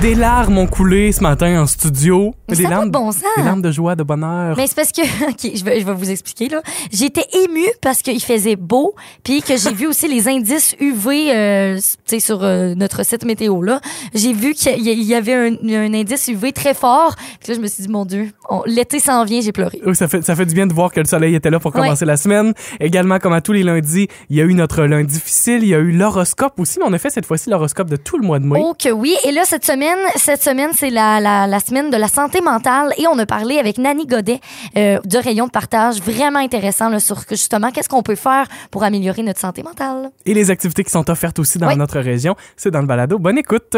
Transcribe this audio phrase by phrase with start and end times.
[0.00, 2.34] Des larmes ont coulé ce matin en studio.
[2.50, 3.22] Mais des ça larmes, de bon sens.
[3.38, 4.54] des larmes de joie, de bonheur.
[4.54, 6.60] Mais c'est parce que, OK, je vais, je vais vous expliquer, là.
[6.92, 11.76] J'étais émue parce qu'il faisait beau, puis que j'ai vu aussi les indices UV, euh,
[11.76, 13.80] tu sais, sur euh, notre site météo, là.
[14.14, 17.14] J'ai vu qu'il y- avait un, un indice UV très fort.
[17.40, 18.30] Puis là, je me suis dit, mon Dieu,
[18.66, 19.80] l'été s'en vient, j'ai pleuré.
[19.86, 21.74] Oui, ça fait, ça fait du bien de voir que le soleil était là pour
[21.74, 21.80] Ouais.
[21.80, 22.52] commencer la semaine.
[22.78, 25.74] Également, comme à tous les lundis, il y a eu notre lundi difficile, il y
[25.74, 28.38] a eu l'horoscope aussi, mais on a fait cette fois-ci l'horoscope de tout le mois
[28.38, 28.60] de mai.
[28.62, 29.16] Oh que oui.
[29.24, 29.83] Et là, cette semaine,
[30.16, 33.58] cette semaine, c'est la, la, la semaine de la santé mentale et on a parlé
[33.58, 34.40] avec Nani Godet
[34.76, 36.00] euh, de Rayon de partage.
[36.00, 40.10] Vraiment intéressant là, sur que, justement qu'est-ce qu'on peut faire pour améliorer notre santé mentale.
[40.26, 41.76] Et les activités qui sont offertes aussi dans Oui.
[41.76, 43.18] notre région, c'est dans le balado.
[43.18, 43.76] Bonne écoute!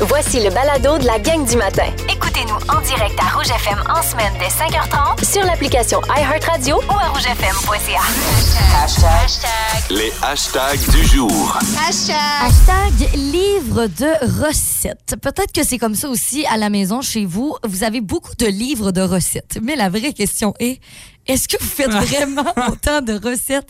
[0.00, 1.86] Voici le balado de la gang du matin.
[2.68, 8.00] En direct à Rouge FM en semaine dès 5h30 Sur l'application iHeartRadio ou à rougefm.ca.
[9.90, 11.58] Les hashtags du jour.
[11.86, 15.16] Hashtag livre de recettes.
[15.20, 17.54] Peut-être que c'est comme ça aussi à la maison chez vous.
[17.66, 19.58] Vous avez beaucoup de livres de recettes.
[19.62, 20.80] Mais la vraie question est,
[21.26, 23.68] est-ce que vous faites vraiment autant de recettes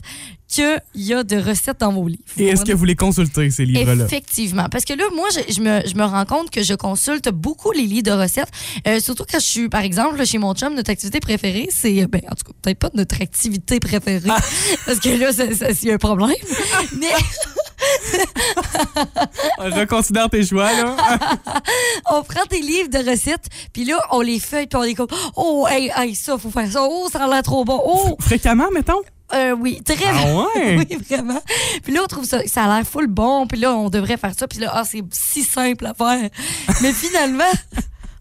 [0.49, 2.23] qu'il y a de recettes dans vos livres?
[2.37, 4.05] Et est-ce que vous les consultez, ces livres-là?
[4.05, 4.69] Effectivement.
[4.71, 7.73] Parce que là, moi, je, je me, je me rends compte que je consulte beaucoup
[7.73, 8.51] les livres de recettes.
[8.87, 12.07] Euh, surtout quand je suis, par exemple, là, chez mon chum, notre activité préférée, c'est,
[12.07, 14.29] ben, en tout cas, peut-être pas notre activité préférée.
[14.87, 16.37] parce que là, ça- ça- c'est un problème.
[17.01, 17.09] Mais
[19.59, 20.97] Reconsidère tes choix, là.
[22.11, 25.09] on prend des livres de recettes, puis là, on les feuille, puis on est comme,
[25.37, 26.81] oh, hey, hey, ça, faut faire ça.
[26.83, 27.81] Oh, ça a l'air trop bon.
[27.85, 29.01] Oh, Fréquemment, mettons?
[29.33, 30.77] euh, oui, très Ah ouais?
[30.91, 31.41] oui, vraiment.
[31.83, 34.33] Puis là, on trouve ça, ça a l'air full bon, puis là, on devrait faire
[34.39, 36.31] ça, puis là, ah, c'est si simple à faire.
[36.83, 37.51] Mais finalement,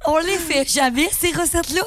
[0.05, 1.83] on les fait jamais, ces recettes-là.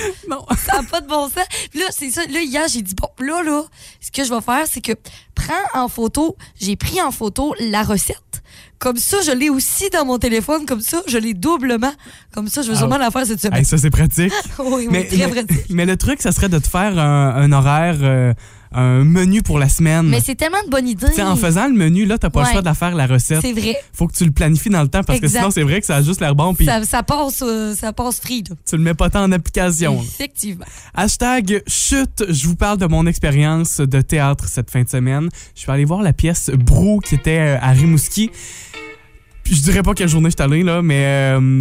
[0.30, 0.44] Non.
[0.56, 1.44] Ça n'a pas de bon sens.
[1.70, 2.22] Puis là, c'est ça.
[2.26, 3.64] Là, hier, j'ai dit, bon, là, là,
[4.00, 4.92] ce que je vais faire, c'est que
[5.34, 8.42] prends en photo, j'ai pris en photo la recette.
[8.78, 10.66] Comme ça, je l'ai aussi dans mon téléphone.
[10.66, 11.92] Comme ça, je l'ai doublement.
[12.34, 13.60] Comme ça, je vais sûrement la faire cette semaine.
[13.60, 14.32] Hey, ça, c'est pratique.
[14.58, 15.66] oui, oui, mais, très mais, pratique.
[15.70, 18.34] mais le truc, ça serait de te faire un, un horaire, euh,
[18.72, 20.06] un menu pour la semaine.
[20.08, 21.06] Mais c'est tellement de bonne idée.
[21.22, 22.52] En faisant le menu, là, t'as pas le Ouais.
[22.52, 23.40] choix de la faire, la recette.
[23.42, 23.76] C'est vrai.
[23.92, 25.96] Faut que tu le planifies dans le temps parce que sinon, c'est vrai que ça
[25.96, 28.54] a juste l'air bon puis Ça, ça passe, euh, ça passe free, là.
[28.68, 29.96] tu le mets pas tant en application.
[29.96, 30.02] là.
[30.02, 30.64] Effectivement.
[30.94, 35.28] Hashtag chute, je vous parle de mon expérience de théâtre cette fin de semaine.
[35.54, 38.30] Je suis allé voir la pièce Brou qui était euh, à Rimouski.
[39.44, 41.04] Je dirais pas quelle journée je suis allé, là, mais
[41.38, 41.60] euh,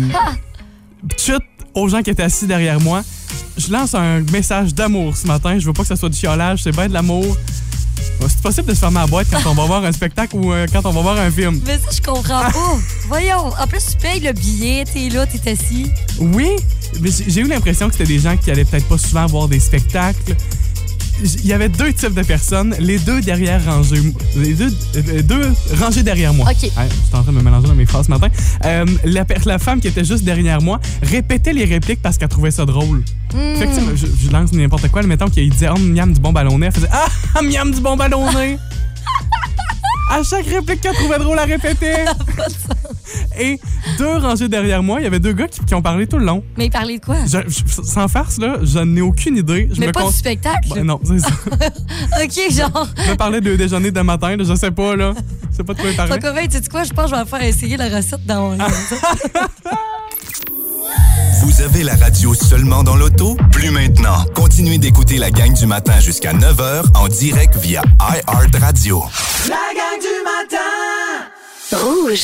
[1.17, 3.03] chute aux gens qui étaient assis derrière moi.
[3.57, 5.57] Je lance un message d'amour ce matin.
[5.59, 7.37] Je veux pas que ça soit du chiolage, c'est bien de l'amour.
[8.27, 10.65] C'est possible de se fermer la boîte quand on va voir un spectacle ou euh,
[10.71, 11.61] quand on va voir un film.
[11.65, 12.51] Mais ça, je comprends pas.
[13.07, 13.51] Voyons.
[13.59, 15.91] En plus, tu payes le billet, t'es là, t'es assis.
[16.19, 16.49] Oui,
[17.01, 19.47] mais j'ai j'ai eu l'impression que c'était des gens qui allaient peut-être pas souvent voir
[19.47, 20.35] des spectacles.
[21.23, 25.53] Il y avait deux types de personnes, les deux derrière rangées, les deux, euh, deux
[25.79, 26.47] rangées derrière moi.
[26.49, 26.57] OK.
[26.61, 26.71] Je suis
[27.13, 28.27] en train de me mélanger dans mes phrases ce matin.
[28.65, 32.51] Euh, la, la femme qui était juste derrière moi répétait les répliques parce qu'elle trouvait
[32.51, 33.03] ça drôle.
[33.33, 33.55] Hmm.
[33.55, 36.67] Fait que, je, je lance n'importe quoi, mettons qu'il disait oh, miam du bon ballonnet,
[36.67, 38.57] elle faisait ah miam du bon ballonnet.
[40.11, 42.05] à chaque réplique qu'elle trouvait drôle, elle répétait.
[43.39, 43.59] Et
[43.97, 46.25] deux rangées derrière moi, il y avait deux gars qui, qui ont parlé tout le
[46.25, 46.43] long.
[46.57, 47.17] Mais il parlait de quoi?
[47.25, 49.69] Je- je- sans farce, là, je n'ai aucune idée.
[49.71, 50.69] Je Mais me pas con- du spectacle?
[50.73, 51.29] Ben non, c'est ça.
[52.23, 52.87] OK, genre.
[53.05, 55.13] Je me parlais de déjeuner de matin, là, je sais pas, là.
[55.51, 56.13] Je sais pas de quoi il parlait.
[56.13, 56.83] Fait que, ouais, tu sais quoi?
[56.83, 58.57] Je pense que je vais faire essayer la recette dans mon
[61.43, 63.37] Vous avez la radio seulement dans l'auto?
[63.51, 64.25] Plus maintenant.
[64.33, 69.03] Continuez d'écouter la gang du matin jusqu'à 9h en direct via iHeartRadio.
[71.71, 72.23] Rouge.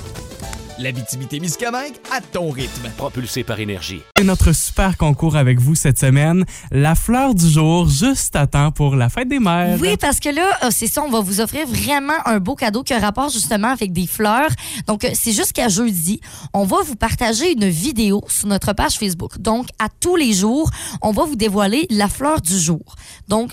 [0.81, 2.89] L'Abitibi-Témiscamingue à ton rythme.
[2.97, 4.01] Propulsé par énergie.
[4.17, 6.43] C'est notre super concours avec vous cette semaine.
[6.71, 9.77] La fleur du jour, juste à temps pour la fête des mères.
[9.79, 12.81] Oui, parce que là, euh, c'est ça, on va vous offrir vraiment un beau cadeau
[12.81, 14.49] qui a rapport justement avec des fleurs.
[14.87, 16.19] Donc, euh, c'est jusqu'à jeudi.
[16.53, 19.37] On va vous partager une vidéo sur notre page Facebook.
[19.37, 20.71] Donc, à tous les jours,
[21.03, 22.95] on va vous dévoiler la fleur du jour.
[23.27, 23.51] Donc,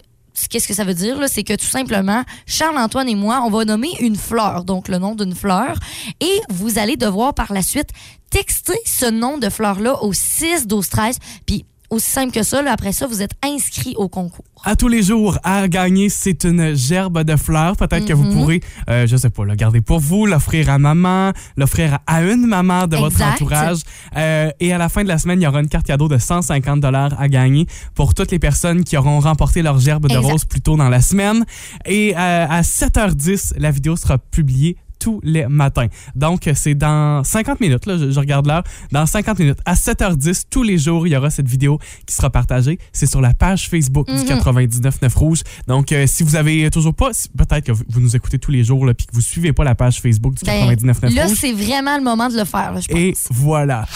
[0.48, 1.18] Qu'est-ce que ça veut dire?
[1.28, 5.14] C'est que tout simplement, Charles-Antoine et moi, on va nommer une fleur, donc le nom
[5.14, 5.78] d'une fleur,
[6.20, 7.90] et vous allez devoir par la suite
[8.30, 12.72] texter ce nom de fleur-là au 6, 12, 13, puis aussi simple que ça, là,
[12.72, 14.44] après ça, vous êtes inscrit au concours.
[14.64, 17.76] À tous les jours, à gagner, c'est une gerbe de fleurs.
[17.76, 18.32] Peut-être que vous Mhm.
[18.32, 22.46] pourrez, euh, je sais pas, le garder pour vous, l'offrir à maman, l'offrir à une
[22.46, 23.78] maman de votre entourage.
[24.16, 26.18] Euh, et à la fin de la semaine, il y aura une carte cadeau de
[26.18, 30.44] 150 dollars à gagner pour toutes les personnes qui auront remporté leur gerbe de rose
[30.44, 31.44] plus tôt dans la semaine.
[31.86, 35.86] Et euh, à 7h10, la vidéo sera publiée tous les matins.
[36.14, 38.62] Donc, c'est dans 50 minutes, là, je, je regarde l'heure.
[38.92, 42.30] Dans 50 minutes, à 7h10, tous les jours, il y aura cette vidéo qui sera
[42.30, 42.78] partagée.
[42.92, 44.26] C'est sur la page Facebook du Mhm.
[44.38, 45.42] 99.9 Rouge.
[45.66, 48.64] Donc, euh, si vous avez toujours pas, si- peut-être que vous, nous écoutez tous les
[48.64, 51.36] jours, là, puis que vous suivez pas la page Facebook du Ben, 99.9 Là, Rouge.
[51.40, 52.98] c'est vraiment le moment de le faire, là, je pense.
[52.98, 53.86] Et voilà.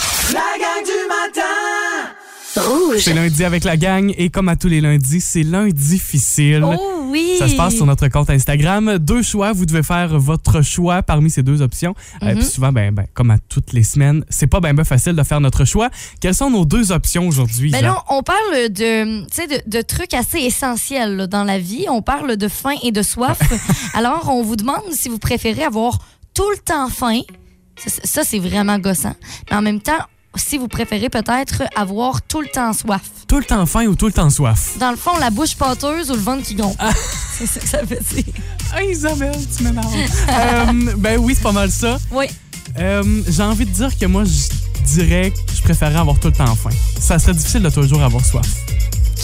[2.56, 2.98] Rouge.
[3.00, 6.62] C'est lundi avec la gang et comme à tous les lundis, c'est lundi difficile.
[6.64, 7.36] Oh oui!
[7.38, 8.98] Ça se passe sur notre compte Instagram.
[8.98, 11.94] Deux choix, vous devez faire votre choix parmi ces deux options.
[12.22, 12.38] Euh, Mhm.
[12.38, 15.22] puis souvent, ben, ben, comme à toutes les semaines, c'est pas ben, ben facile de
[15.22, 15.88] faire notre choix.
[16.20, 17.70] Quelles sont nos deux options aujourd'hui?
[17.70, 21.86] Ben là, on parle de, de, de trucs assez essentiels là, dans la vie.
[21.88, 23.38] On parle de faim et de soif.
[23.94, 25.98] Alors, on vous demande si vous préférez avoir
[26.34, 27.20] tout le temps faim.
[27.76, 29.14] Ça, ça, c'est vraiment gossant.
[29.50, 29.98] Mais en même temps,
[30.36, 33.02] si vous préférez peut-être avoir tout le temps soif.
[33.28, 34.78] Tout le temps faim ou tout le temps soif?
[34.78, 36.76] Dans le fond, la bouche pâteuse ou le ventre qui gonfle.
[36.78, 36.90] Ah.
[37.38, 38.24] C'est ça que ça veut dire.
[38.74, 39.94] Ah, Isabelle, tu m'énerves.
[40.28, 41.98] Euh, ben oui, c'est pas mal ça.
[42.10, 42.26] Oui.
[42.78, 46.34] Euh, J'ai envie de dire que moi, je dirais que je préférerais avoir tout le
[46.34, 46.70] temps faim.
[46.98, 48.46] Ça serait difficile de toujours avoir soif.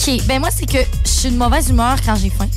[0.07, 0.25] OK.
[0.27, 2.47] Ben moi, c'est que je suis de mauvaise humeur quand j'ai faim.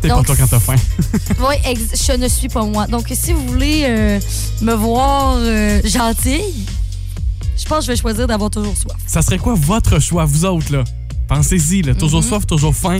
[0.00, 0.76] T'es pas toi quand t'as faim.
[1.40, 1.56] Oui,
[1.94, 2.86] je ne suis pas moi.
[2.86, 4.20] Donc, si vous voulez euh,
[4.60, 6.66] me voir euh, gentille,
[7.56, 8.96] je pense que je vais choisir d'avoir toujours soif.
[9.06, 10.84] Ça serait quoi votre choix, vous autres, là?
[11.26, 11.94] Pensez-y, là.
[11.94, 12.28] Toujours Mhm.
[12.28, 12.98] soif, toujours faim.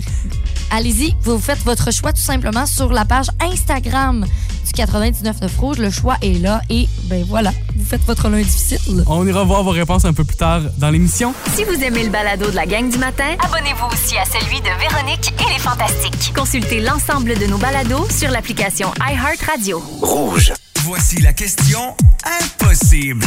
[0.70, 4.24] Allez-y, vous faites votre choix tout simplement sur la page Instagram
[4.66, 5.76] du 99.9 Rouge.
[5.76, 9.04] Le choix est là et ben voilà, vous faites votre lundi difficile.
[9.06, 11.34] On ira voir vos réponses un peu plus tard dans l'émission.
[11.54, 14.70] Si vous aimez le balado de la gang du matin, Abonnez-vous aussi à celui de
[14.80, 16.32] Véronique et les Fantastiques.
[16.34, 19.82] consultez l'ensemble de nos balados sur l'application iHeartRadio.
[20.00, 20.54] Rouge.
[20.84, 21.94] Voici la question
[22.40, 23.26] impossible.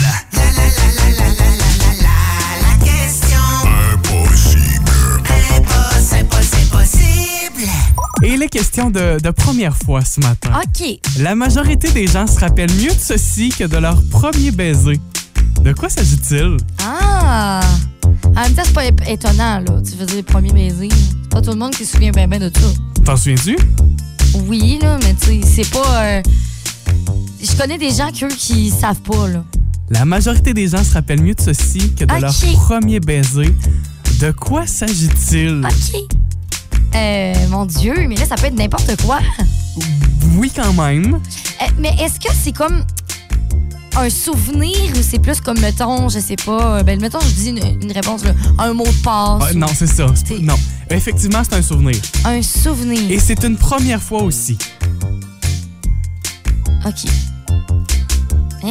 [8.24, 10.52] Et il est question de, de première fois ce matin.
[10.64, 11.00] OK.
[11.20, 15.00] La majorité des gens se rappellent mieux de ceci que de leur premier baiser.
[15.62, 16.58] De quoi s'agit-il?
[16.84, 17.62] Ah!
[18.26, 19.82] En même temps, c'est pas étonnant, là.
[19.84, 20.90] Tu faisais les premiers baisers.
[20.92, 22.68] C'est pas tout le monde qui se souvient bien bien de ça.
[23.06, 23.58] T'en souviens-tu?
[24.48, 26.04] Oui, là, mais tu sais, c'est pas.
[26.04, 26.22] euh,
[27.42, 29.44] Je connais des gens qu'eux qui savent pas, là.
[29.90, 32.34] La majorité des gens se rappellent mieux de ceci que de leur
[32.66, 33.56] premier baiser.
[34.20, 35.64] De quoi s'agit-il?
[35.66, 36.17] OK.
[36.96, 39.20] Euh, mon Dieu, mais là, ça peut être n'importe quoi.
[40.36, 41.16] Oui, quand même.
[41.16, 42.84] Euh, mais est-ce que c'est comme
[43.96, 47.50] un souvenir ou c'est plus comme, mettons, je sais pas, euh, ben, mettons, je dis
[47.50, 49.42] une, une réponse, là, un mot de passe.
[49.42, 50.06] Ah, ou non, c'est ça.
[50.42, 50.56] Non.
[50.92, 51.96] Effectivement, c'est un souvenir.
[52.26, 53.10] Un souvenir.
[53.10, 54.58] Et c'est une première fois aussi.
[56.86, 57.10] OK.
[58.64, 58.70] Hein?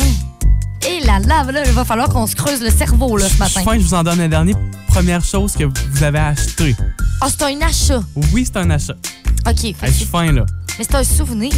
[0.89, 3.39] Et là, là, là, il va falloir qu'on se creuse le cerveau, là, ce Je
[3.39, 3.63] matin.
[3.63, 4.55] fin, je vous en donne un dernier.
[4.89, 6.77] Première chose que vous avez acheté.
[7.21, 8.01] Ah, c'est un achat.
[8.33, 8.95] Oui, c'est un achat.
[9.47, 9.55] OK.
[9.61, 10.45] fait Hey, que je suis c'est- fin, là.
[10.79, 11.53] mais c'est un souvenir.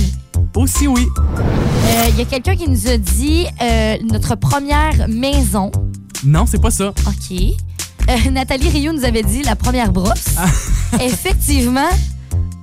[0.54, 1.06] Aussi, oui.
[1.18, 5.70] Euh, Il y a quelqu'un qui nous a dit euh, notre première maison.
[6.24, 6.88] Non, c'est pas ça.
[6.88, 7.38] OK.
[8.08, 10.26] Euh, Nathalie Rio nous avait dit la première brosse.
[10.36, 10.46] Ah.
[11.00, 11.88] Effectivement,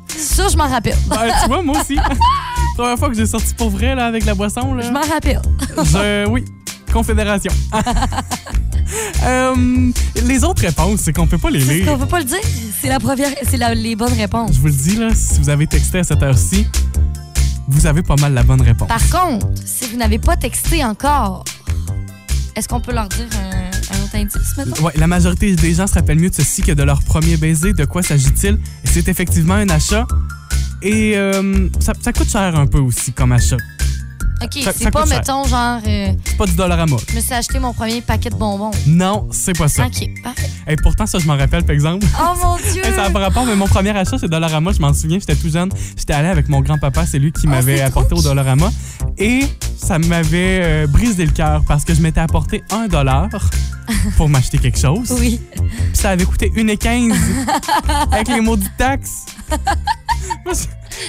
[0.08, 0.98] ça, je m'en rappelle.
[1.08, 1.98] Ben, tu vois, moi aussi.
[2.78, 4.84] Première fois que j'ai sorti pour vrai, là, avec la boisson, là.
[4.84, 5.42] Je m'en rappelle.
[5.78, 6.44] Je- oui,
[6.92, 7.52] Confédération.
[9.24, 9.92] Euh,
[10.26, 11.86] les autres réponses, c'est qu'on peut pas les lire.
[11.86, 12.40] qu'on veut pas le dire.
[12.82, 14.52] C'est la première, c'est les bonnes réponses.
[14.54, 16.68] Je vous le dis, là, si vous avez texté à cette heure-ci,
[17.68, 18.88] vous avez pas mal la bonne réponse.
[18.88, 21.44] Par contre, si vous n'avez pas texté encore,
[22.56, 24.86] est-ce qu'on peut leur dire un, un autre indice maintenant?
[24.86, 27.74] Ouais, la majorité des gens se rappellent mieux de ceci que de leur premier baiser.
[27.74, 28.60] De quoi s'agit-il?
[28.84, 30.06] C'est effectivement un achat.
[30.82, 33.58] Et euh, ça, ça coûte cher un peu aussi comme achat.
[34.44, 35.18] OK, Ça- c'est pas, cher.
[35.18, 36.98] mettons, genre, euh, C'est pas du Dollarama.
[37.10, 38.72] je me suis acheté mon premier paquet de bonbons.
[38.86, 39.86] Non, c'est pas ça.
[39.86, 40.50] OK, parfait.
[40.68, 42.06] Et pourtant, ça, je m'en rappelle, par exemple.
[42.20, 42.82] Oh mon Dieu!
[42.86, 44.72] Hey, ça n'a pas rapport, mais mon premier achat, c'est Dollarama.
[44.74, 45.70] Je m'en souviens, j'étais tout jeune.
[45.98, 48.70] J'étais allé avec mon grand-papa, c'est lui qui Oh, m'avait apporté au Dollarama.
[49.18, 49.42] Et
[49.78, 53.30] ça m'avait euh, brisé le cœur parce que je m'étais apporté un dollar
[54.18, 55.12] pour m'acheter quelque chose.
[55.20, 55.40] Oui.
[55.54, 55.64] Puis
[55.94, 57.14] ça avait coûté 1,15
[58.12, 59.26] avec les maudites taxes.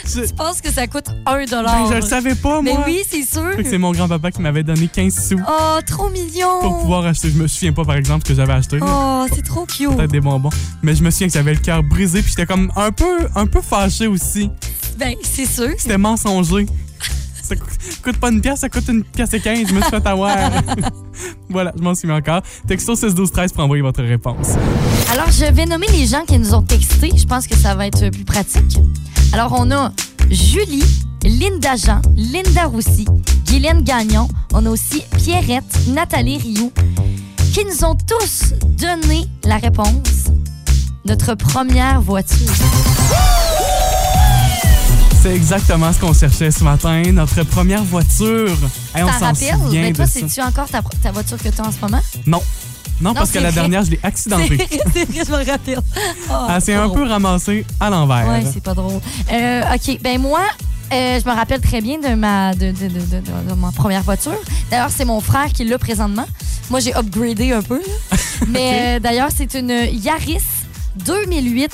[0.04, 1.88] Je, Tu penses que ça coûte un ben, dollar?
[1.90, 2.85] je le savais pas, Mais moi.
[2.87, 3.50] oui, c'est sûr.
[3.64, 6.61] C'est mon grand-papa qui m'avait donné 15 sous Oh, trop mignon!
[6.61, 7.30] pour pouvoir acheter.
[7.30, 8.78] Je me souviens pas, par exemple, ce que j'avais acheté.
[8.82, 9.94] Oh, c'est trop cute.
[9.96, 10.50] Peut-être des bonbons.
[10.82, 13.46] Mais je me souviens que j'avais le cœur brisé, puis j'étais comme un peu, un
[13.46, 14.50] peu fâché aussi.
[14.99, 15.70] Ben, c'est sûr.
[15.78, 16.66] C'était mensonger.
[17.42, 17.68] Ça coûte,
[18.02, 19.68] coûte pas une pièce, ça coûte une pièce et 15.
[19.68, 20.37] Je me suis fait avoir.
[21.49, 22.42] voilà, je m'en souviens encore.
[22.66, 24.54] Texto 6 12 13 pour envoyer votre réponse.
[25.12, 27.10] Alors, je vais nommer les gens qui nous ont texté.
[27.16, 28.78] Je pense que ça va être plus pratique.
[29.32, 29.92] Alors, on a
[30.30, 30.84] Julie,
[31.25, 33.06] Linda Jean, Linda Roussy,
[33.46, 34.28] Guylaine Gagnon.
[34.52, 36.72] On a aussi Pierrette, Nathalie Rioux,
[37.52, 40.26] qui nous ont tous donné la réponse.
[41.04, 42.52] Notre première voiture.
[45.22, 47.02] C'est exactement ce qu'on cherchait ce matin.
[47.12, 48.56] Notre première voiture.
[48.94, 50.20] Hey, on s'en souvient Mais toi, de ça.
[50.20, 52.00] c'est-tu encore ta, ta voiture que tu as en ce moment?
[52.26, 52.42] Non.
[53.00, 53.60] Non, parce que la vrai.
[53.60, 54.58] dernière, je l'ai accidentée.
[54.92, 55.80] c'est vrai, je me rappelle.
[56.30, 57.02] Oh, Ah, un drôle.
[57.02, 58.26] peu ramassé à l'envers.
[58.28, 59.00] Ouais, c'est pas drôle.
[59.32, 60.40] Euh, OK, ben moi,
[60.92, 62.88] euh, je me rappelle très bien de ma, de, de- de-
[63.20, 64.38] de- de ma première voiture.
[64.70, 66.26] D'ailleurs, c'est mon frère qui l'a présentement.
[66.70, 67.78] Moi, j'ai upgradé un peu.
[67.78, 68.16] là.
[68.48, 70.40] Mais euh, d'ailleurs, c'est une Yaris
[71.04, 71.70] 2008.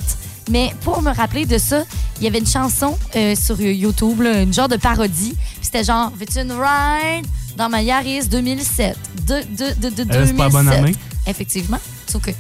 [0.50, 1.84] Mais pour me rappeler de ça,
[2.18, 5.36] il y avait une chanson euh, sur YouTube, là, une genre de parodie.
[5.60, 7.26] C'était genre, veux-tu une ride?
[7.56, 8.96] Dans ma Yaris 2007?
[9.26, 10.72] De, de, de, de, Euh, c'est pas la bonne 2007.
[10.84, 10.94] année.
[11.26, 11.78] Effectivement.
[12.06, 12.30] Sauf que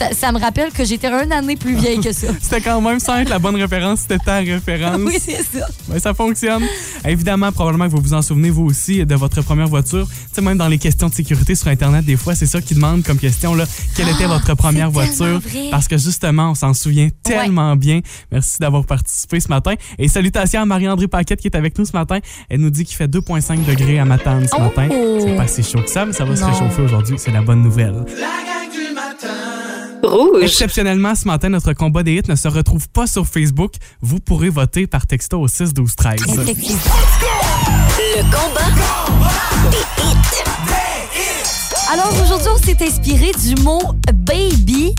[0.00, 2.28] ça, ça me rappelle que j'étais une année plus vieille que ça.
[2.40, 4.98] C'était quand même sans être la bonne référence, c'était ta référence.
[5.04, 5.66] oui, c'est ça.
[5.90, 6.62] Ouais, ça fonctionne.
[7.06, 10.06] Évidemment, probablement que vous vous en souvenez, vous aussi, de votre première voiture.
[10.08, 12.76] Tu sais, même dans les questions de sécurité sur Internet, des fois, c'est ça qu'ils
[12.76, 13.64] demandent comme question, là.
[13.94, 15.40] Quelle était votre première Ah, voiture?
[15.70, 18.00] Parce que justement, on s'en souvient tellement bien.
[18.32, 19.74] Merci d'avoir participé ce matin.
[19.98, 22.18] Et salutations à Marie-André Paquette qui est avec nous ce matin.
[22.48, 24.60] Elle nous dit qu'il fait 2,5 degrés à Matane ce Oh!
[24.62, 24.88] matin.
[25.20, 27.16] C'est pas si chaud que ça, mais ça va se réchauffer aujourd'hui.
[27.18, 28.04] C'est la bonne nouvelle.
[30.02, 30.42] Rouge.
[30.42, 33.74] Exceptionnellement, ce matin, notre combat des hits ne se retrouve pas sur Facebook.
[34.00, 36.20] Vous pourrez voter par texto au 6 12 13.
[36.40, 36.80] Effectivement.
[38.16, 38.60] Le combat.
[41.92, 43.80] Alors aujourd'hui, on s'est inspiré du mot
[44.12, 44.94] baby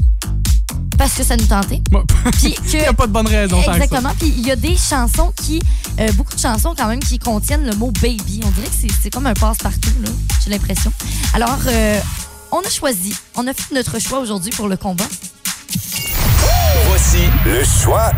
[0.97, 1.81] parce que ça nous tentait.
[2.33, 3.61] Puis Il n'y a que pas de bonne raison.
[3.61, 3.69] que.
[3.71, 4.11] Exactement.
[4.19, 5.61] Puis il y a des chansons qui,
[5.99, 8.41] euh, beaucoup de chansons quand même, qui contiennent le mot baby.
[8.45, 10.09] On dirait que c'est- c'est comme un passe-partout, là.
[10.43, 10.91] J'ai l'impression.
[11.33, 11.99] Alors, euh,
[12.51, 15.05] on a choisi, on a fait notre choix aujourd'hui pour le combat.
[16.87, 18.11] Voici le choix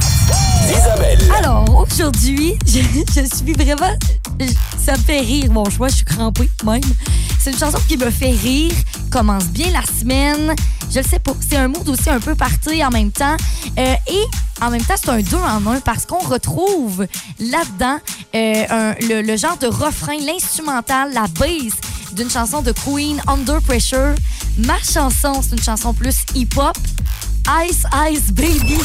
[0.68, 1.20] d'Isabelle.
[1.38, 3.96] Alors, aujourd'hui, je, je suis vraiment.
[4.40, 4.46] je-
[4.84, 5.88] Ça me fait rire, mon choix.
[5.90, 6.82] Je suis crampée, même.
[7.40, 8.72] C'est une chanson qui me fait rire,
[9.12, 10.56] commence bien la semaine.
[10.92, 11.34] Je le sais pas.
[11.48, 13.36] C'est un mood aussi un peu party en même temps.
[13.78, 14.24] Euh, et
[14.62, 17.06] en même temps, c'est un deux en un parce qu'on retrouve
[17.40, 17.98] là-dedans
[18.36, 21.74] euh, un- le, le genre de refrain, l'instrumental, la bass
[22.14, 24.16] d'une chanson de Queen, Under Pressure.
[24.58, 26.78] Ma chanson, c'est une chanson plus hip-hop.
[27.66, 28.78] Ice Ice Baby.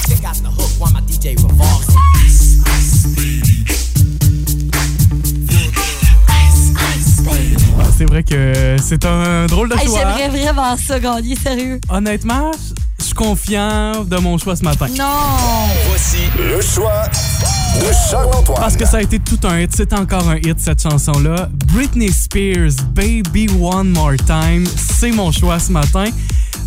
[7.96, 9.98] C'est vrai que c'est un drôle de Hey, choix.
[9.98, 11.80] J'aimerais vraiment ça gagner, sérieux.
[11.88, 12.50] Honnêtement,
[12.98, 14.86] je suis confiant de mon choix ce matin.
[14.96, 15.68] Non!
[15.88, 17.02] Voici le choix
[17.80, 18.58] de Charles-Antoine.
[18.60, 19.70] Parce que ça a été tout un hit.
[19.74, 21.48] C'est encore un hit, cette chanson-là.
[21.72, 26.06] Britney Spears, Baby One More Time, c'est mon choix ce matin.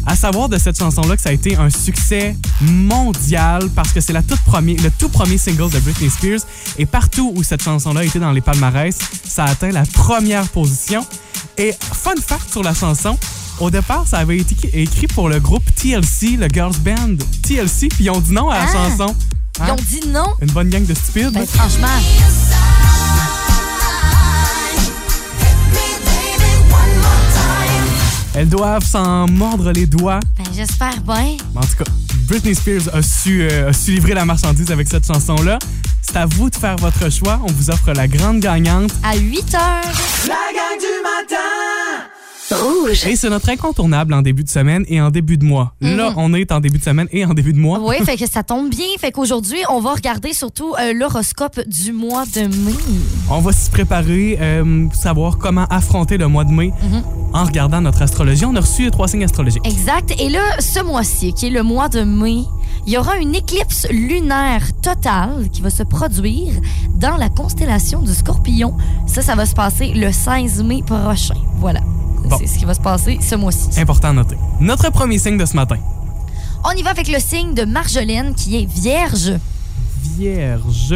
[0.06, 4.14] À savoir de cette chanson-là que ça a été un succès mondial parce que c'est
[4.14, 6.40] la toute premier, le tout premier single de Britney Spears.
[6.80, 10.48] Et partout où cette chanson-là a été dans les palmarès, ça a atteint la première
[10.48, 11.06] position.
[11.58, 13.16] Et fun fact sur la chanson,
[13.60, 18.06] au départ, ça avait été écrit pour le groupe TLC, le girls band TLC, puis
[18.06, 18.74] ils ont dit non à la Ah.
[18.90, 19.16] chanson.
[19.64, 19.74] Ils Hein?
[19.74, 20.26] ont dit non.
[20.42, 21.32] Une bonne gang de stupides.
[21.34, 21.88] Ben, franchement.
[28.34, 30.20] Elles doivent s'en mordre les doigts.
[30.38, 31.36] Ben, j'espère bien.
[31.56, 31.92] En tout cas,
[32.28, 35.60] Britney Spears a su, euh, a su livrer la marchandise avec cette chanson-là.
[36.02, 37.40] C'est à vous de faire votre choix.
[37.44, 38.92] On vous offre la grande gagnante.
[39.04, 39.92] À 8 heures.
[42.52, 43.06] Rouge.
[43.08, 45.74] Et c'est notre incontournable en début de semaine et en début de mois.
[45.82, 47.80] Là, on est en début de semaine et en début de mois.
[47.82, 48.86] Oui, fait que ça tombe bien.
[49.00, 52.76] Fait qu'aujourd'hui, on va regarder surtout euh, l'horoscope du mois de mai.
[53.30, 56.72] On va s'y préparer, euh, savoir comment affronter le mois de mai
[57.34, 58.46] en regardant notre astrologie.
[58.46, 59.66] On a reçu les trois signes astrologiques.
[59.66, 60.14] Exact.
[60.20, 62.44] Et là, ce mois-ci, qui est le mois de mai,
[62.88, 66.54] il y aura une éclipse lunaire totale qui va se produire
[66.96, 68.76] dans la constellation du Scorpion.
[69.08, 71.36] Ça, ça va se passer le 16 mai prochain.
[71.58, 71.82] Voilà.
[72.26, 72.38] Bon.
[72.40, 73.80] C'est ce qui va se passer ce mois-ci.
[73.80, 74.38] Important à noter.
[74.60, 75.78] Notre premier signe de ce matin.
[76.64, 79.34] On y va avec le signe de Marjolaine qui est vierge.
[80.18, 80.94] Vierge.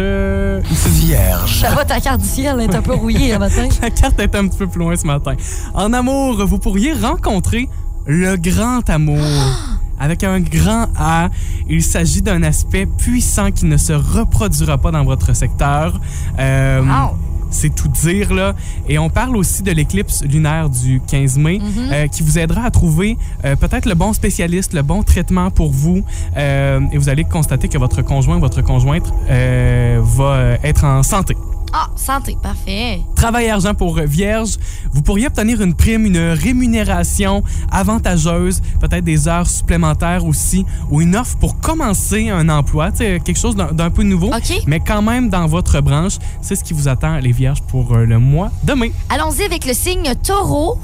[0.71, 1.61] Vierge.
[1.61, 3.67] Ça va, ta carte du ciel est un peu rouillée le matin.
[3.81, 5.33] La carte est un petit peu plus loin ce matin.
[5.73, 7.69] En amour, vous pourriez rencontrer
[8.05, 9.19] le grand amour.
[9.99, 11.29] Avec un grand A,
[11.69, 15.99] il s'agit d'un aspect puissant qui ne se reproduira pas dans votre secteur.
[16.37, 17.17] Euh, Wow.
[17.55, 18.53] C'est tout dire, là.
[18.87, 21.91] Et on parle aussi de l'éclipse lunaire du 15 mai Mm-hmm.
[21.91, 25.71] euh, qui vous aidera à trouver euh, peut-être le bon spécialiste, le bon traitement pour
[25.71, 26.03] vous.
[26.37, 31.35] Euh, et vous allez constater que votre conjoint, votre conjointe va être en santé.
[31.73, 33.01] Ah, santé, parfait.
[33.15, 34.57] Travail et argent pour Vierge,
[34.93, 41.15] vous pourriez obtenir une prime, une rémunération avantageuse, peut-être des heures supplémentaires aussi, ou une
[41.15, 44.63] offre pour commencer un emploi, tu sais, quelque chose d'un peu nouveau, OK.
[44.67, 46.13] mais quand même dans votre branche.
[46.41, 48.91] C'est ce qui vous attend, les Vierges, pour euh, le mois de mai.
[49.09, 50.77] Allons-y avec le signe taureau.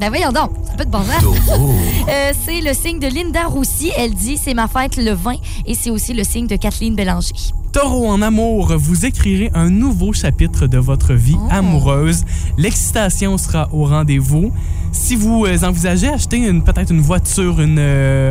[0.00, 1.24] Ben voyons donc, ça peut être bon sens.
[2.06, 3.90] Euh, c'est le signe de Linda Roussy.
[3.96, 7.32] Elle dit c'est ma fête le 20 et c'est aussi le signe de Kathleen Bélanger.
[7.74, 11.48] Taureau en amour, vous écrirez un nouveau chapitre de votre vie Oh.
[11.50, 12.22] amoureuse.
[12.56, 14.52] L'excitation sera au rendez-vous.
[14.92, 18.30] Si vous euh, envisagez acheter une peut-être une voiture, une, euh,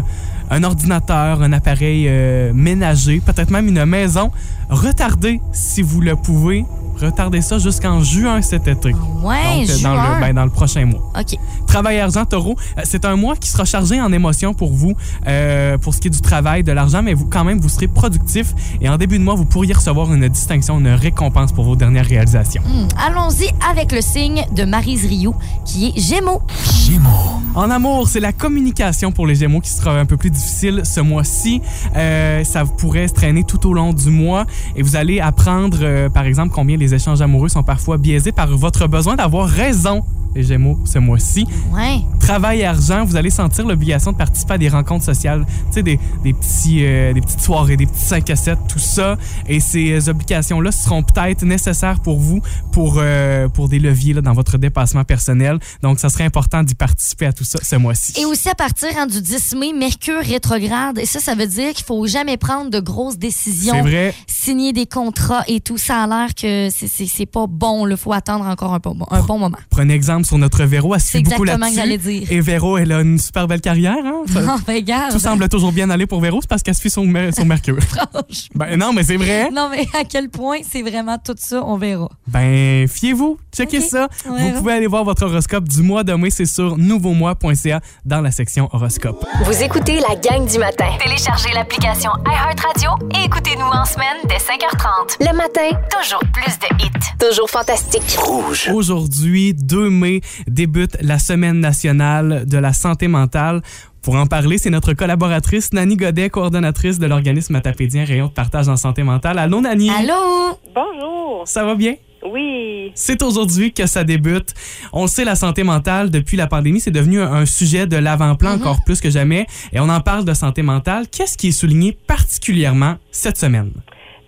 [0.50, 4.32] un ordinateur, un appareil euh, ménager, peut-être même une maison,
[4.70, 6.64] retardez si vous le pouvez.
[7.02, 8.94] Retardez ça jusqu'en juin cet été.
[9.22, 9.96] Ouais, Donc, euh, juin.
[9.96, 11.02] Dans, le, ben, dans le prochain mois.
[11.20, 11.38] OK.
[11.68, 14.94] Travail argent taureau, euh, c'est un mois qui sera chargé en émotions pour vous,
[15.28, 17.88] euh, pour ce qui est du travail, de l'argent, mais vous quand même, vous serez
[17.88, 21.76] productif et en début de mois, vous pourriez recevoir une distinction, une récompense pour vos
[21.76, 22.62] dernières réalisations.
[22.64, 25.36] Hmm, Allons-y avec le signe de Marise Rioux
[25.66, 26.42] qui est Gémeaux.
[26.86, 27.10] Gémeaux.
[27.56, 31.00] En amour, c'est la communication pour les Gémeaux qui sera un peu plus difficile ce
[31.02, 31.62] mois-ci.
[31.96, 34.46] Euh, ça pourrait se traîner tout au long du mois
[34.76, 38.48] et vous allez apprendre, euh, par exemple, combien les échanges amoureux sont parfois biaisés par
[38.48, 40.04] votre besoin d'avoir raison.
[40.36, 41.48] Les Gémeaux, ce mois-ci.
[41.74, 42.02] Ouais.
[42.24, 45.84] Travail et argent, vous allez sentir l'obligation de participer à des rencontres sociales, tu sais,
[45.84, 49.18] des, des, petits, euh, des petites soirées, des petits 5 à 7, tout ça.
[49.48, 54.34] Et ces obligations-là seront peut-être nécessaires pour vous pour, euh, pour des leviers là, dans
[54.34, 55.60] votre dépassement personnel.
[55.82, 58.14] Donc, ça serait important d'y participer à tout ça ce mois-ci.
[58.20, 61.00] Et aussi à partir hein, du 10 mai, Mercure rétrograde.
[61.00, 63.74] Et ça, ça veut dire qu'il faut jamais prendre de grosses décisions.
[63.76, 64.14] C'est vrai.
[64.28, 65.78] Signer des contrats et tout.
[65.78, 67.88] Ça a l'air que c'est- c'est c'est pas bon.
[67.88, 69.58] Il faut attendre encore un, bon- un bon moment.
[69.70, 71.76] Prenez exemple sur notre Véro, elle C'est suit beaucoup exactement que là-dessus.
[71.76, 72.13] j'allais dire.
[72.30, 73.96] Et Véro, elle a une super belle carrière.
[74.06, 74.22] Hein?
[74.32, 77.06] Ça- Non, ben, tout semble toujours bien aller pour Véro, c'est parce qu'elle se suit
[77.06, 77.78] Mer- sur Mercure.
[78.56, 79.50] ben non, mais c'est vrai.
[79.52, 82.10] Non, mais à quel point c'est vraiment tout ça, on verra.
[82.28, 84.08] Ben, fiez-vous, checkez ça.
[84.26, 88.32] Vous pouvez aller voir votre horoscope du mois de mai, c'est sur nouveaumois.ca dans la
[88.32, 89.26] section horoscope.
[89.46, 90.86] Vous écoutez la gang du matin.
[91.04, 95.18] Téléchargez l'application iHeartRadio et écoutez-nous en semaine dès 5h30.
[95.20, 96.90] Le matin, Toujours plus de hits.
[97.20, 98.04] toujours fantastique.
[98.18, 98.70] Rouge.
[98.74, 102.03] Aujourd'hui, 2 mai, débute la semaine nationale
[102.46, 103.62] de la santé mentale.
[104.02, 108.68] Pour en parler, c'est notre collaboratrice Nani Godet, coordonnatrice de l'organisme matapédien Rayon de partage
[108.68, 109.40] en santé mentale.
[109.40, 109.90] Allô, Nani?
[109.90, 110.60] Allô?
[110.76, 111.48] Bonjour.
[111.48, 111.96] Ça va bien?
[112.26, 112.92] Oui.
[112.96, 114.54] C'est aujourd'hui que ça débute.
[114.92, 118.52] On le sait, la santé mentale, depuis la pandémie, c'est devenu un sujet de l'avant-plan
[118.56, 119.46] encore plus que jamais.
[119.72, 121.06] Et on en parle de santé mentale.
[121.10, 123.72] Qu'est-ce qui est souligné particulièrement cette semaine?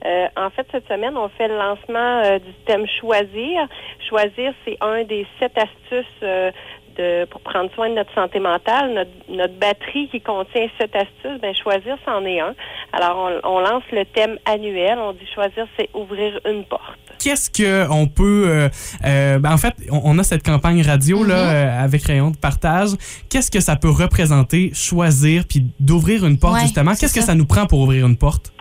[0.06, 3.68] Euh, en fait, cette semaine, on fait le lancement euh, du thème Choisir.
[4.08, 6.52] Choisir, c'est un des sept astuces euh,
[6.97, 8.93] de, pour prendre soin de notre santé mentale.
[8.93, 12.53] Notre, notre batterie qui contient sept astuces, ben Choisir, c'en est un.
[12.93, 14.97] Alors, on, on lance le thème annuel.
[14.99, 16.97] On dit Choisir, c'est ouvrir une porte.
[17.19, 18.69] Qu'est-ce que on peut euh,
[19.05, 22.38] euh, ben en fait on, on a cette campagne radio là euh, avec rayon de
[22.38, 22.89] partage
[23.29, 26.91] qu'est-ce que ça peut représenter choisir puis d'ouvrir une porte Ouais, justement?
[26.93, 28.51] qu'est-ce que ça nous prend pour ouvrir une porte?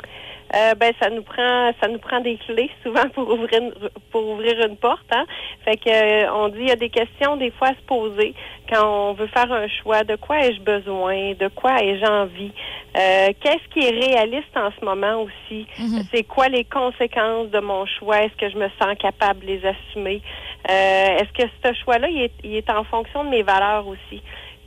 [0.54, 3.72] Euh, ben ça nous prend ça nous prend des clés souvent pour ouvrir une,
[4.10, 5.24] pour ouvrir une porte hein.
[5.64, 8.34] Fait que euh, on dit il y a des questions des fois à se poser
[8.70, 10.04] quand on veut faire un choix.
[10.04, 12.52] De quoi ai-je besoin, de quoi ai-je envie,
[12.96, 15.66] Euh, qu'est-ce qui est réaliste en ce moment aussi,
[16.12, 19.62] c'est quoi les conséquences de mon choix, est-ce que je me sens capable de les
[19.66, 20.22] assumer,
[20.70, 24.22] Euh, est-ce que ce choix-là il est, il est en fonction de mes valeurs aussi?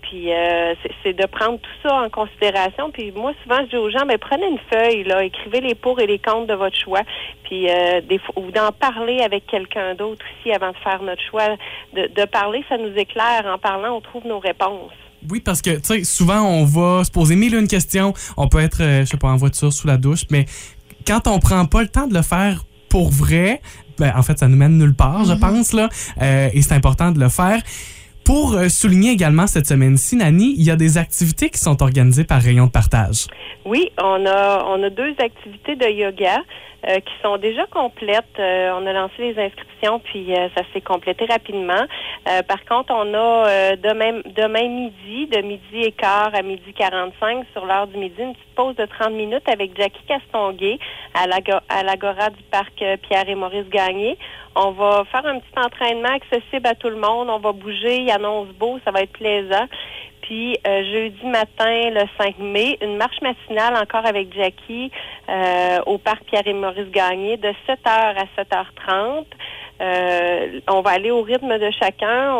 [0.09, 2.91] Puis euh, c'est- de prendre tout ça en considération.
[2.91, 5.99] Puis moi, souvent, je dis aux gens, mais prenez une feuille, là, écrivez les pour
[5.99, 7.01] et les contre de votre choix.
[7.43, 11.21] Puis euh, des fois, ou d'en parler avec quelqu'un d'autre aussi avant de faire notre
[11.29, 11.47] choix.
[11.93, 13.43] De, de parler, ça nous éclaire.
[13.53, 14.91] En parlant, on trouve nos réponses.
[15.31, 18.47] oui parce que tu sais souvent on va se poser mille et une questions on
[18.47, 20.45] peut être euh, je sais pas en voiture sous la douche mais
[21.07, 23.59] quand on prend pas le temps de le faire pour vrai
[23.97, 25.89] ben, en fait ça nous mène nulle part je pense là
[26.21, 27.59] Euh, et c'est important de le faire
[28.27, 32.25] pour euh, souligner également cette semaine-ci, Nani, il y a des activités qui sont organisées
[32.25, 33.27] par Rayon de partage.
[33.63, 36.41] Oui, on a on a deux activités de yoga.
[36.87, 38.25] Euh, qui sont déjà complètes.
[38.39, 41.85] Euh, on a lancé les inscriptions, puis euh, ça s'est complété rapidement.
[42.29, 46.73] Euh, par contre, on a euh, demain, demain midi, de midi et quart à midi
[46.73, 50.79] 45, sur l'heure du midi, une petite pause de 30 minutes avec Jackie Castonguay
[51.13, 54.17] à l'Ago- à l'Agora du parc euh, Pierre et Maurice Gagné.
[54.55, 57.29] On va faire un petit entraînement accessible à tout le monde.
[57.29, 59.65] On va bouger, il annonce beau, ça va être plaisant.
[60.27, 64.91] Puis euh, jeudi matin, le 5 mai, une marche matinale encore avec Jackie
[65.29, 69.25] euh, au parc Pierre et Maurice Gagné de 7h à 7h30.
[69.79, 72.35] Euh, on va aller au rythme de chacun.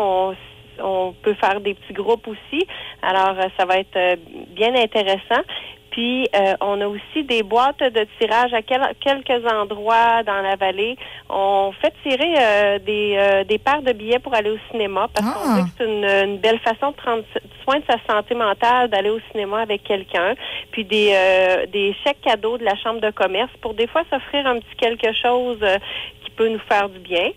[0.82, 2.66] On peut faire des petits groupes aussi.
[3.02, 4.16] Alors, euh, ça va être euh,
[4.48, 5.42] bien intéressant.
[5.90, 10.54] Puis, euh, on a aussi des boîtes de tirage à quel- quelques endroits dans la
[10.54, 10.96] vallée.
[11.28, 15.26] On fait tirer euh, des, euh, des paires de billets pour aller au cinéma parce
[15.34, 15.56] qu'on Ah.
[15.56, 17.24] dit que c'est une, une belle façon de prendre
[17.64, 20.34] soin de sa santé mentale, d'aller au cinéma avec quelqu'un.
[20.70, 24.46] Puis des, euh, des chèques cadeaux de la Chambre de commerce pour des fois s'offrir
[24.46, 25.78] un petit quelque chose euh,
[26.22, 27.30] qui peut nous faire du bien.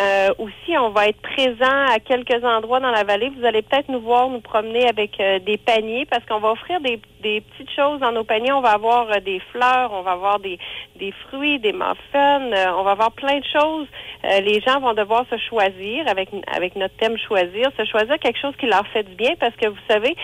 [0.00, 3.30] Euh, aussi, on va être présent à quelques endroits dans la vallée.
[3.38, 6.80] Vous allez peut-être nous voir nous promener avec euh, des paniers parce qu'on va offrir
[6.80, 8.52] des, des petites choses dans nos paniers.
[8.52, 10.58] On va avoir euh, des fleurs, on va avoir des,
[10.98, 13.86] des fruits, des muffins, euh, on va avoir plein de choses.
[14.24, 18.38] Euh, les gens vont devoir se choisir avec avec notre thème choisir, se choisir quelque
[18.40, 20.14] chose qui leur fait du bien parce que vous savez,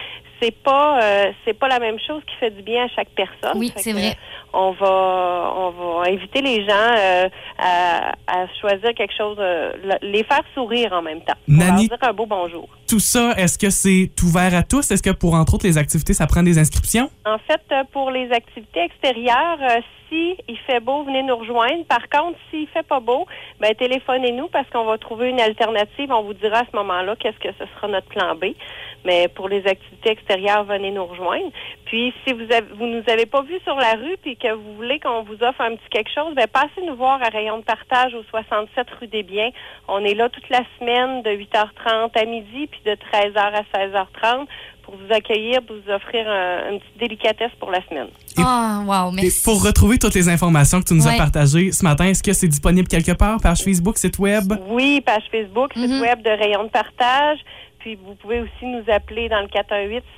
[0.40, 3.56] c'est pas euh, c'est pas la même chose qui fait du bien à chaque personne.
[3.58, 4.16] Oui, c'est vrai.
[4.52, 10.08] on va on va inviter les gens euh, à, à choisir quelque chose, euh, le-
[10.12, 11.34] les faire sourire en même temps.
[11.48, 12.68] Va leur Nani- dire un beau bonjour.
[12.88, 14.90] Tout ça, est-ce que c'est ouvert à tous?
[14.90, 16.87] Est-ce que pour, entre autres, les activités, ça prend des inscriptions?
[17.26, 21.84] En fait, euh, pour les activités extérieures, euh, si il fait beau, venez nous rejoindre.
[21.84, 23.26] Par contre, s'il fait pas beau,
[23.60, 26.10] ben téléphonez-nous parce qu'on va trouver une alternative.
[26.10, 28.54] On vous dira à ce moment-là qu'est-ce que ce sera notre plan B.
[29.04, 31.50] Mais pour les activités extérieures, venez nous rejoindre.
[31.86, 34.74] Puis, si vous avez, vous nous avez pas vu sur la rue puis que vous
[34.74, 37.64] voulez qu'on vous offre un petit quelque chose, ben passez nous voir à Rayon de
[37.64, 39.50] partage au 67 rue des Biens.
[39.86, 44.46] On est là toute la semaine de 8h30 à midi puis de 13h à 16h30
[44.82, 48.08] pour vous accueillir, pour vous offrir un- une petite délicatesse pour la semaine.
[48.38, 49.42] Ah, wow, Et merci.
[49.44, 52.48] pour retrouver toutes les informations que tu nous as partagées ce matin, est-ce que c'est
[52.48, 53.38] disponible quelque part?
[53.40, 54.52] Page Facebook, site web?
[54.68, 56.00] Oui, page Facebook, site Mhm.
[56.00, 57.38] web de Rayon de partage.
[57.78, 59.46] Puis vous pouvez aussi nous appeler dans le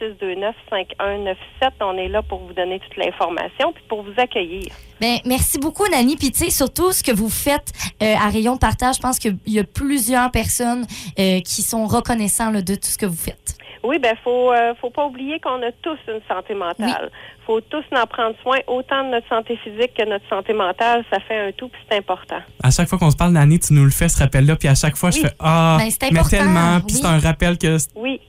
[0.01, 1.71] 418-629-5197.
[1.81, 4.73] On est là pour vous donner toute l'information puis pour vous accueillir.
[5.01, 6.17] Ben, merci beaucoup, Nani.
[6.17, 9.19] Puis, tu sais, surtout ce que vous faites euh, à Rayon de Partage, je pense
[9.19, 10.87] qu'il y a plusieurs personnes
[11.19, 13.57] euh, qui sont reconnaissants là, de tout ce que vous faites.
[13.83, 17.11] Oui, ben faut euh, faut pas oublier qu'on a tous une santé mentale.
[17.51, 21.05] Faut tous en prendre soin, autant de notre santé physique que notre santé mentale.
[21.11, 22.39] Ça fait un tout, puis c'est important.
[22.63, 24.77] À chaque fois qu'on se parle d'année, tu nous le fais, ce rappel-là, puis à
[24.77, 27.01] chaque fois, je fais Ah, Ben, c'est mais important, tellement, puis oui.
[27.03, 28.21] c'est un rappel que Oui,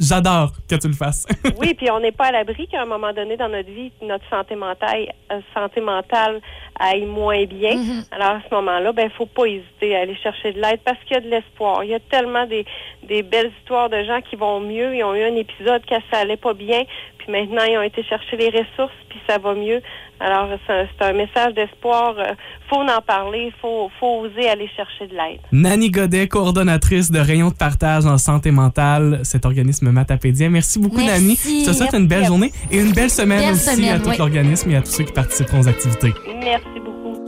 [0.00, 1.26] j'adore que tu le fasses.
[1.58, 4.28] oui, puis on n'est pas à l'abri qu'à un moment donné dans notre vie, notre
[4.30, 6.40] santé mentale, euh, santé mentale
[6.78, 7.76] aille moins bien.
[7.76, 8.04] Mhm.
[8.10, 11.14] Alors à ce moment-là, ben faut pas hésiter à aller chercher de l'aide parce qu'il
[11.14, 11.84] y a de l'espoir.
[11.84, 12.64] Il y a tellement des,
[13.02, 14.94] des belles histoires de gens qui vont mieux.
[14.96, 16.82] Ils ont eu un épisode que ça allait pas bien,
[17.18, 19.80] puis maintenant ils ont été chercher les ressources, puis ça va mieux.
[20.20, 22.14] Alors c'est un, message d'espoir.
[22.18, 22.34] Euh,
[22.70, 25.40] faut en parler, faut faut oser aller chercher de l'aide.
[25.50, 30.48] Nani Godet, coordonnatrice de Rayon de partage en santé mentale, cet organisme matapédien.
[30.48, 31.22] Merci beaucoup, Merci.
[31.22, 31.64] Nani.
[31.64, 34.10] Je te souhaite une belle journée et une belle semaine Belle aussi semaine, à tout
[34.10, 34.18] oui.
[34.18, 36.14] l'organisme et à tous ceux qui participeront aux activités.
[36.42, 37.18] Merci beaucoup.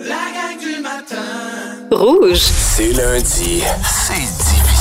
[1.90, 2.38] Rouge.
[2.38, 3.62] C'est lundi.
[3.82, 4.74] C'est difficile.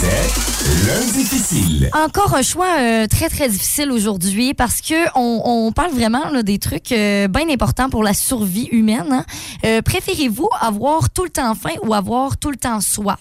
[0.00, 1.90] C'est lundi difficile.
[1.92, 6.42] Encore un choix euh, très, très difficile aujourd'hui parce que on, on parle vraiment là,
[6.44, 9.06] des trucs euh, bien importants pour la survie humaine.
[9.10, 9.24] hein.
[9.64, 13.18] Euh, Préférez-vous avoir tout le temps faim ou avoir tout le temps soif?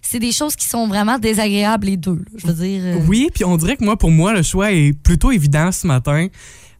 [0.00, 2.16] C'est des choses qui sont vraiment désagréables les deux.
[2.16, 2.24] là.
[2.36, 2.82] Je veux dire.
[2.84, 5.86] euh, Oui, puis on dirait que moi, pour moi, le choix est plutôt évident ce
[5.88, 6.28] matin.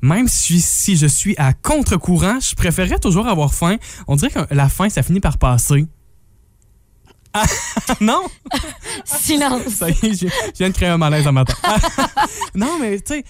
[0.02, 3.76] Même si, si je suis à contre-courant, je préférerais toujours avoir faim.
[4.06, 5.86] On dirait que la faim, ça finit par passer.
[7.34, 7.44] Ah,
[8.00, 8.22] non!
[9.04, 9.62] Silence.
[9.68, 10.26] Ça y est, je,
[10.58, 11.54] viens de créer un malaise un matin.
[12.54, 13.24] non, mais tu sais,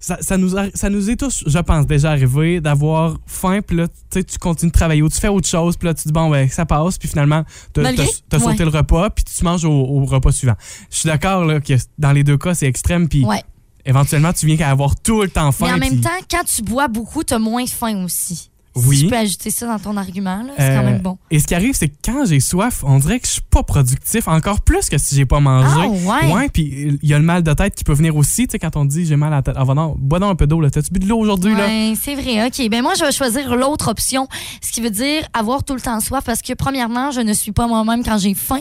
[0.00, 3.88] ça, ça nous, ça nous est tous, je pense, déjà arrivé d'avoir faim, puis là,
[3.88, 6.12] tu sais, tu continues de travailler ou tu fais autre chose, puis là, tu dis,
[6.12, 7.92] bon, ben, ça passe, puis finalement, t'as-
[8.28, 10.54] t'as sauté le repas, puis tu manges au, au repas suivant.
[10.90, 13.42] Je suis d'accord que dans les deux cas, c'est extrême, puis Ouais.
[13.84, 15.66] éventuellement, tu viens qu'à avoir tout le temps faim.
[15.66, 18.50] Mais en même temps, quand tu bois beaucoup, tu as moins faim aussi.
[18.86, 18.96] Oui.
[18.98, 21.18] Si je peux ajouter ça dans ton argument, là, c'est Euh, quand même bon.
[21.30, 23.62] Et ce qui arrive, c'est que quand j'ai soif, on dirait que je suis pas
[23.62, 25.68] productif, encore plus que si j'ai pas mangé.
[25.76, 26.32] Ah, ouais?
[26.32, 28.58] Ouais, puis il y a le mal de tête qui peut venir aussi, tu sais,
[28.58, 29.54] quand on dit j'ai mal à la tête.
[29.58, 30.70] Ah, va donc, bois donc un peu d'eau, là.
[30.70, 31.66] T'as-tu bu de l'eau aujourd'hui, là?
[32.00, 32.46] C'est vrai.
[32.46, 32.68] OK.
[32.70, 34.28] Ben moi, je vais choisir l'autre option,
[34.62, 37.52] ce qui veut dire avoir tout le temps soif parce que, premièrement, je ne suis
[37.52, 38.60] pas moi-même quand j'ai faim.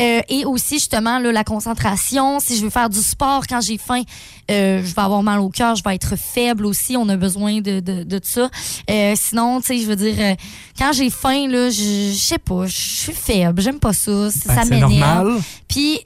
[0.00, 2.40] Euh, et aussi, justement, là, la concentration.
[2.40, 4.02] Si je veux faire du sport quand j'ai faim,
[4.50, 6.96] euh, je vais avoir mal au cœur, je vais être faible aussi.
[6.96, 8.50] On a besoin de, de, de ça.
[8.90, 10.34] Euh, sinon, tu sais, je veux dire, euh,
[10.78, 13.60] quand j'ai faim, là, je je sais pas, je suis faible.
[13.60, 14.10] J'aime pas ça.
[14.10, 15.42] Ben, ça m'énerve.
[15.68, 16.00] Puis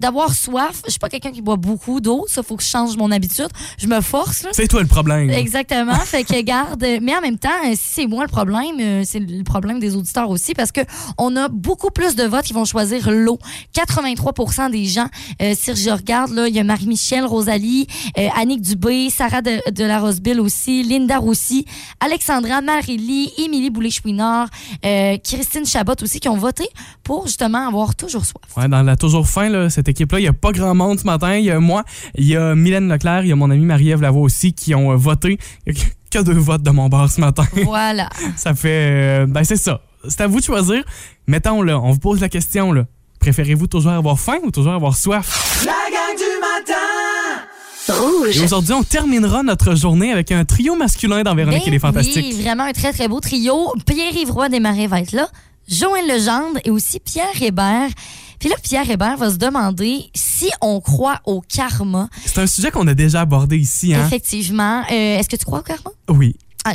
[0.00, 2.26] d'avoir soif, je suis pas quelqu'un qui boit beaucoup d'eau.
[2.28, 3.48] Ça, faut que je change mon habitude.
[3.78, 4.50] Je me force, là.
[4.52, 5.30] C'est toi le problème.
[5.30, 5.94] Exactement.
[6.04, 6.84] fait que garde.
[7.02, 9.96] Mais en même temps, euh, si c'est moi le problème, euh, c'est le problème des
[9.96, 10.80] auditeurs aussi parce que
[11.18, 13.38] on a beaucoup plus de votes qui vont choisir l'eau.
[13.74, 15.08] 83% des gens.
[15.42, 17.86] Euh, si je regarde, là, il y a Marie-Michel, Rosalie,
[18.18, 21.66] euh, Annick Dubé, Sarah de, de la Roseville aussi, Linda Roussy,
[22.00, 24.48] Alexandra, Marie-Lie, Émilie Boulay-Chouinard,
[24.84, 26.68] euh, Christine Chabot aussi qui ont voté
[27.02, 28.44] pour justement avoir toujours soif.
[28.56, 31.04] Ouais, dans la toujours fin, là, cette équipe-là, il n'y a pas grand monde ce
[31.04, 31.36] matin.
[31.36, 31.84] Il y a moi,
[32.16, 34.90] il y a Mylène Leclerc, il y a mon amie Marie-Ève Lavoie aussi qui ont
[34.90, 35.38] euh, voté.
[35.66, 37.44] Il n'y a que deux votes de mon bar ce matin.
[37.64, 38.08] Voilà.
[38.36, 39.22] ça fait.
[39.22, 39.80] euh, ben, c'est ça.
[40.08, 40.82] C'est à vous de choisir.
[41.28, 42.84] Mettons, là, on vous pose la question, là.
[43.20, 45.64] Préférez-vous toujours avoir faim ou toujours avoir soif?
[45.64, 48.00] La gang du matin!
[48.00, 48.36] Rouge.
[48.36, 51.78] Et aujourd'hui, on terminera notre journée avec un trio masculin dans Véronique Ben et les
[51.78, 52.34] Fantastiques.
[52.36, 53.72] Oui, vraiment un très, très beau trio.
[53.86, 55.28] Pierre-Yves Roy Desmarais va être là,
[55.68, 57.90] Joël Legendre et aussi Pierre Hébert.
[58.38, 62.08] Puis là, Pierre Hébert va se demander si on croit au karma.
[62.24, 64.04] C'est un sujet qu'on a déjà abordé ici, hein?
[64.06, 64.80] Effectivement.
[64.90, 65.90] Euh, Est-ce que tu crois au karma?
[66.08, 66.36] Oui.
[66.64, 66.74] Ah,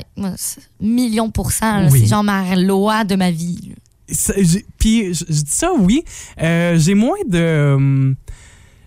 [0.79, 1.89] million pour cent.
[1.89, 1.99] Oui.
[2.01, 3.73] C'est genre ma loi de ma vie.
[4.77, 6.03] Puis je, dis ça, oui.
[6.41, 7.73] Euh, j'ai moins de.
[7.75, 8.15] hum,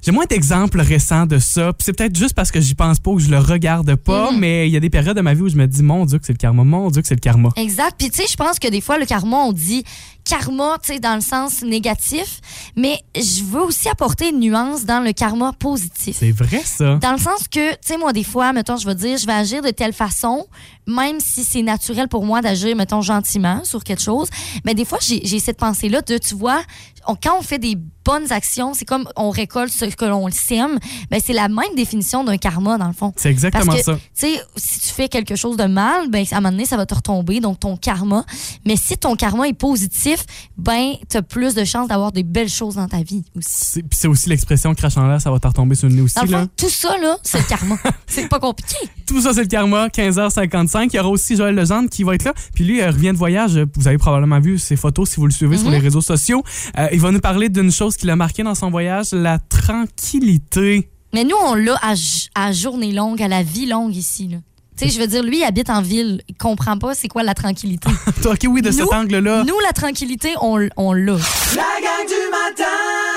[0.02, 1.72] J'ai moins d'exemples récents de ça.
[1.78, 4.38] C'est peut-être juste parce que j'y pense pas ou je le regarde pas, Mhm.
[4.38, 6.18] mais il y a des périodes de ma vie où je me dis, mon Dieu,
[6.18, 7.48] que c'est le karma, mon Dieu, que c'est le karma.
[7.56, 7.94] Exact.
[7.96, 9.82] Puis tu sais, je pense que des fois, le karma, on dit
[10.24, 12.40] karma, tu sais, dans le sens négatif,
[12.76, 16.16] mais je veux aussi apporter une nuance dans le karma positif.
[16.18, 16.96] C'est vrai, ça.
[16.96, 19.32] Dans le sens que, tu sais, moi, des fois, mettons, je vais dire, je vais
[19.34, 20.46] agir de telle façon,
[20.86, 24.28] même si c'est naturel pour moi d'agir, mettons, gentiment sur quelque chose.
[24.64, 26.62] Mais des fois, j'ai cette pensée-là de, tu vois,
[27.06, 30.78] on- quand on fait des bonnes actions, c'est comme on récolte ce que l'on sème.
[31.10, 33.12] Ben, c'est la même définition d'un karma, dans le fond.
[33.16, 33.94] C'est exactement Parce que, ça.
[33.94, 36.76] tu sais, si tu fais quelque chose de mal, ben, à un moment donné, ça
[36.76, 38.24] va te retomber, donc ton karma.
[38.66, 40.13] Mais si ton karma est positif,
[40.58, 43.82] ben, t'as plus de chances d'avoir des belles choses dans ta vie aussi.
[43.90, 46.14] C'est- aussi l'expression crache en l'air, ça va te retomber sur le nez aussi.
[46.16, 46.40] Dans le là.
[46.42, 47.76] fond, tout ça, là, c'est le karma.
[48.06, 48.76] c'est pas compliqué.
[49.06, 50.88] Tout ça, c'est le karma, 15h55.
[50.92, 52.34] Il y aura aussi Joël Legendre qui va être là.
[52.54, 53.58] Puis lui, il revient de voyage.
[53.76, 55.72] Vous avez probablement vu ses photos si vous le suivez sur Mhm.
[55.72, 56.42] les réseaux sociaux.
[56.78, 60.88] Euh, il va nous parler d'une chose qui l'a marqué dans son voyage, la tranquillité.
[61.12, 61.94] Mais nous, on l'a à,
[62.34, 64.28] à journée longue, à la vie longue ici.
[64.28, 64.38] Là.
[64.76, 66.20] Tu sais, je veux dire, lui, il habite en ville.
[66.28, 67.88] Il comprend pas c'est quoi la tranquillité.
[68.22, 69.44] Toi, OK, oui, de cet angle-là.
[69.44, 71.12] Nous, la tranquillité, on, on l'a.
[71.12, 73.13] La gang du matin!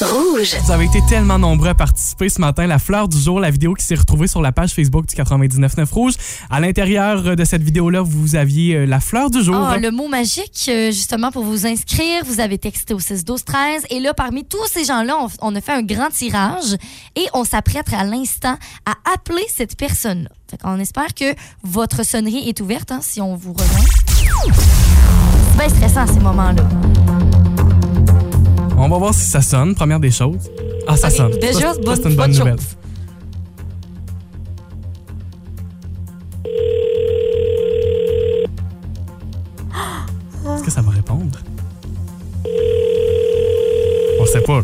[0.00, 0.56] Rouge.
[0.64, 2.66] Vous avez été tellement nombreux à participer ce matin.
[2.66, 5.90] La fleur du jour, la vidéo qui s'est retrouvée sur la page Facebook du 99.9
[5.90, 6.14] Rouge.
[6.50, 9.56] À l'intérieur de cette vidéo-là, vous aviez euh, la fleur du jour.
[9.56, 13.44] Ah, le mot magique, euh, justement, pour vous inscrire, vous avez texté au 6 12
[13.44, 16.76] 13 Et là, parmi tous ces gens-là, on, on a fait un grand tirage
[17.14, 20.28] et on s'apprête à l'instant à appeler cette personne-là.
[20.62, 23.84] Qu'on espère que votre sonnerie est ouverte hein, si on vous rejoint.
[25.52, 26.62] C'est bien stressant, ces moments-là.
[28.76, 30.50] On va voir si ça sonne, première des choses.
[30.86, 31.32] Ah, ça sonne.
[31.38, 32.56] déjà, Ça, ça, bonne- c'est une bonne bonne nouvelle.
[32.60, 32.76] chose.
[40.54, 41.38] Est-ce que ça va répondre?
[44.20, 44.62] On sait pas.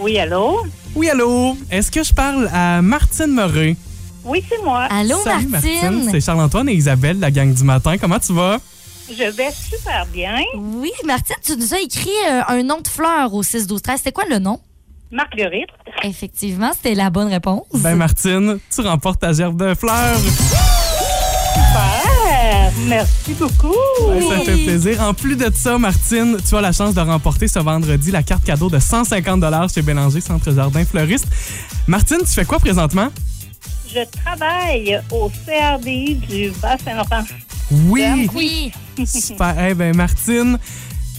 [0.00, 0.60] Oui, allô?
[0.94, 1.56] Oui, allô?
[1.70, 3.76] Est-ce que je parle à Martine Murray?
[4.24, 4.82] Oui, c'est moi.
[4.90, 6.08] Allô, Salut Martine?
[6.10, 7.96] c'est Charles-Antoine et Isabelle, de la gang du matin.
[7.98, 8.58] Comment tu vas?
[9.10, 10.42] Je vais super bien.
[10.56, 13.98] Oui, Martine, tu nous as écrit euh, un nom de fleur au 6 12 13
[13.98, 14.60] C'était quoi le nom?
[15.10, 15.70] Marguerite.
[16.02, 17.64] Effectivement, c'était la bonne réponse.
[17.74, 20.18] Ben, Martine, tu remportes ta gerbe de fleurs.
[21.54, 22.72] Super!
[22.86, 23.74] Merci beaucoup.
[24.06, 25.00] Ben, ça fait plaisir.
[25.02, 28.44] En plus de ça, Martine, tu as la chance de remporter ce vendredi la carte
[28.44, 29.42] cadeau de 150
[29.74, 31.26] chez Bélanger Centre Jardin Fleuriste.
[31.86, 33.08] Martine, tu fais quoi présentement?
[33.88, 37.24] Je travaille au CRDI du Bas-Saint-Laurent.
[37.70, 38.28] Oui!
[38.34, 38.72] Oui.
[39.06, 39.54] Super.
[39.70, 40.58] Eh ben, Martine,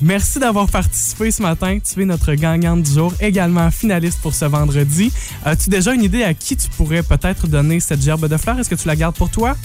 [0.01, 1.77] merci d'avoir participé ce matin.
[1.79, 5.11] Tu es notre gagnante du jour, également finaliste pour ce vendredi.
[5.45, 8.59] As-tu déjà une idée à qui tu pourrais peut-être donner cette gerbe de fleurs?
[8.59, 9.55] Est-ce que tu la gardes pour toi?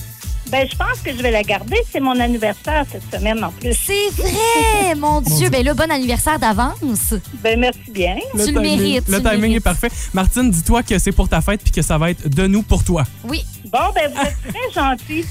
[0.50, 1.76] Ben, je pense que je vais la garder.
[1.90, 3.74] C'est mon anniversaire cette semaine en plus.
[3.74, 4.94] C'est vrai!
[4.96, 7.14] Mon Dieu, ben là, bon anniversaire d'avance.
[7.42, 8.16] Ben, merci bien.
[8.44, 9.08] Tu le mérites.
[9.08, 9.90] Le timing est parfait.
[10.12, 12.84] Martine, dis-toi que c'est pour ta fête puis que ça va être de nous pour
[12.84, 13.04] toi.
[13.28, 13.44] Oui.
[13.72, 15.24] Bon, ben, vous êtes très gentil.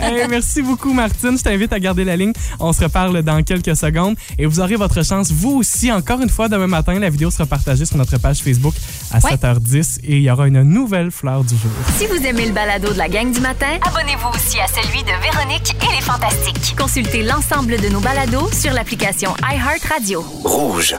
[0.00, 1.38] Hey, merci beaucoup, Martine.
[1.38, 2.32] Je t'invite à garder la ligne.
[2.60, 6.28] On se reparle dans quelques secondes et vous aurez votre chance, vous aussi, encore une
[6.28, 6.98] fois, demain matin.
[6.98, 8.74] La vidéo sera partagée sur notre page Facebook
[9.12, 9.32] à Ouais.
[9.34, 11.70] 7h10 et il y aura une nouvelle fleur du jour.
[11.96, 15.12] Si vous aimez le balado de la gang du matin, abonnez-vous aussi à celui de
[15.22, 16.76] Véronique et les Fantastiques.
[16.76, 20.20] Consultez l'ensemble de nos balados sur l'application iHeartRadio.
[20.44, 20.96] Rouge.